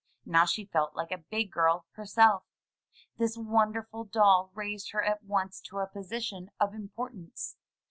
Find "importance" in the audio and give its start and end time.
6.73-7.55